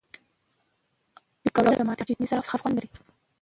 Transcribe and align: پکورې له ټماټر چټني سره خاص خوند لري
پکورې 1.41 1.67
له 1.69 1.77
ټماټر 1.79 2.05
چټني 2.09 2.27
سره 2.31 2.47
خاص 2.49 2.59
خوند 2.61 2.75
لري 2.77 2.89